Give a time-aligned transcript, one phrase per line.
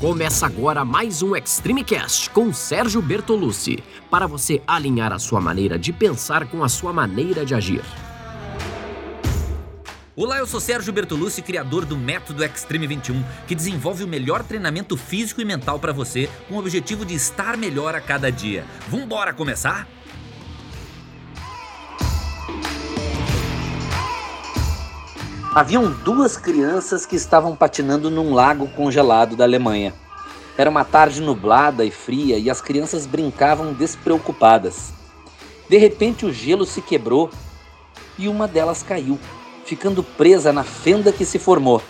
[0.00, 5.78] Começa agora mais um Extreme Cast com Sérgio Bertolucci, para você alinhar a sua maneira
[5.78, 7.82] de pensar com a sua maneira de agir.
[10.16, 14.96] Olá, eu sou Sérgio Bertolucci, criador do Método Extreme 21, que desenvolve o melhor treinamento
[14.96, 18.64] físico e mental para você, com o objetivo de estar melhor a cada dia.
[18.88, 19.88] Vambora começar?
[25.54, 29.94] Haviam duas crianças que estavam patinando num lago congelado da Alemanha.
[30.58, 34.92] Era uma tarde nublada e fria e as crianças brincavam despreocupadas.
[35.68, 37.30] De repente, o gelo se quebrou
[38.18, 39.16] e uma delas caiu,
[39.64, 41.80] ficando presa na fenda que se formou.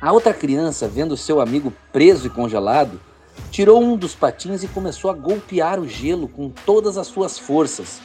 [0.00, 3.00] A outra criança, vendo seu amigo preso e congelado,
[3.48, 8.00] tirou um dos patins e começou a golpear o gelo com todas as suas forças,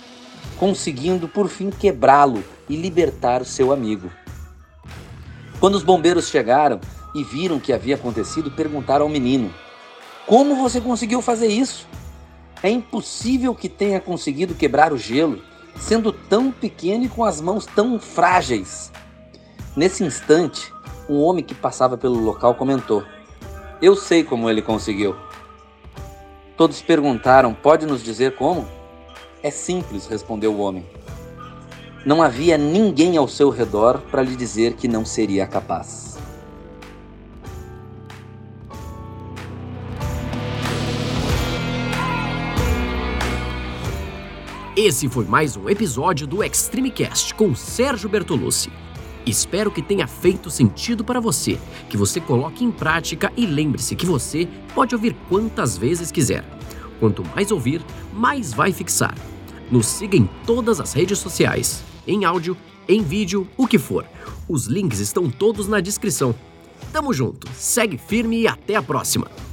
[0.59, 4.20] conseguindo por fim quebrá-lo e libertar o seu amigo.
[5.61, 6.81] Quando os bombeiros chegaram
[7.13, 9.53] e viram o que havia acontecido, perguntaram ao menino:
[10.25, 11.87] Como você conseguiu fazer isso?
[12.63, 15.39] É impossível que tenha conseguido quebrar o gelo,
[15.77, 18.91] sendo tão pequeno e com as mãos tão frágeis.
[19.75, 20.73] Nesse instante,
[21.07, 23.03] um homem que passava pelo local comentou:
[23.79, 25.15] Eu sei como ele conseguiu.
[26.57, 28.67] Todos perguntaram: Pode nos dizer como?
[29.43, 30.83] É simples, respondeu o homem.
[32.03, 36.17] Não havia ninguém ao seu redor para lhe dizer que não seria capaz.
[44.75, 48.71] Esse foi mais um episódio do Extreme Cast com Sérgio Bertolucci.
[49.23, 54.07] Espero que tenha feito sentido para você, que você coloque em prática e lembre-se que
[54.07, 56.43] você pode ouvir quantas vezes quiser.
[56.99, 59.13] Quanto mais ouvir, mais vai fixar.
[59.71, 64.05] Nos siga em todas as redes sociais em áudio, em vídeo, o que for.
[64.49, 66.35] Os links estão todos na descrição.
[66.91, 69.50] Tamo junto, segue firme e até a próxima!